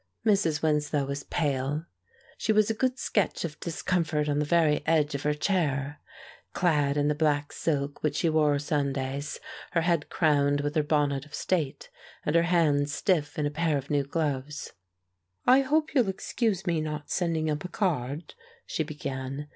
[0.25, 0.63] Mrs.
[0.63, 1.85] Winslow was pale.
[2.35, 6.01] She was a good sketch of discomfort on the very edge of her chair,
[6.53, 9.39] clad in the black silk which she wore Sundays,
[9.73, 11.91] her head crowned with her bonnet of state,
[12.25, 14.73] and her hands stiff in a pair of new gloves.
[15.45, 18.33] "I hope you'll excuse me not sending up a card,"
[18.65, 19.49] she began.